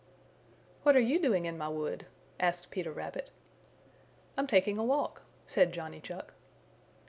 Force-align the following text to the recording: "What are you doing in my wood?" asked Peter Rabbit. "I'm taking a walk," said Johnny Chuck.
"What 0.81 0.95
are 0.95 0.99
you 0.99 1.19
doing 1.19 1.45
in 1.45 1.59
my 1.59 1.67
wood?" 1.69 2.07
asked 2.39 2.71
Peter 2.71 2.91
Rabbit. 2.91 3.29
"I'm 4.35 4.47
taking 4.47 4.79
a 4.79 4.83
walk," 4.83 5.21
said 5.45 5.71
Johnny 5.71 5.99
Chuck. 6.01 6.33